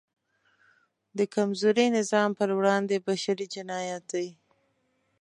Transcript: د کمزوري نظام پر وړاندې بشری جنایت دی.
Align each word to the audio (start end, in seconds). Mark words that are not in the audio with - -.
د 1.17 1.19
کمزوري 1.35 1.85
نظام 1.97 2.29
پر 2.39 2.49
وړاندې 2.57 3.03
بشری 3.07 3.45
جنایت 3.55 4.03
دی. 4.13 4.27